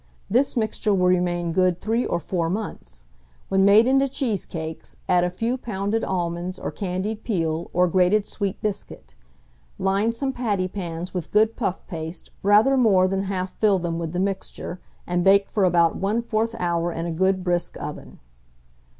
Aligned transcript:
This 0.31 0.57
mixture 0.57 0.95
will 0.95 1.09
remain 1.09 1.51
good 1.51 1.79
3 1.79 2.07
or 2.07 2.19
4 2.19 2.49
months. 2.49 3.05
When 3.49 3.63
made 3.63 3.85
into 3.85 4.07
cheesecakes, 4.09 4.95
add 5.07 5.23
a 5.23 5.29
few 5.29 5.57
pounded 5.59 6.03
almonds, 6.03 6.57
or 6.57 6.71
candied 6.71 7.23
peel, 7.23 7.69
or 7.71 7.87
grated 7.87 8.25
sweet 8.25 8.59
biscuit; 8.63 9.13
line 9.77 10.11
some 10.11 10.33
patty 10.33 10.67
pans 10.67 11.13
with 11.13 11.29
good 11.29 11.55
puff 11.55 11.85
paste, 11.85 12.31
rather 12.41 12.77
more 12.77 13.07
than 13.07 13.25
half 13.25 13.53
fill 13.59 13.77
them 13.77 13.99
with 13.99 14.11
the 14.11 14.19
mixture, 14.19 14.79
and 15.05 15.23
bake 15.23 15.51
for 15.51 15.65
about 15.65 16.01
1/4 16.01 16.55
hour 16.57 16.91
in 16.91 17.05
a 17.05 17.11
good 17.11 17.43
brisk 17.43 17.77
oven. 17.79 18.17